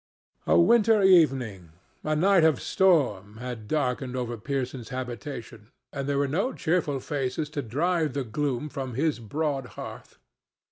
[0.47, 6.27] A winter evening, a night of storm, had darkened over Pearson's habitation, and there were
[6.27, 10.17] no cheerful faces to drive the gloom from his broad hearth.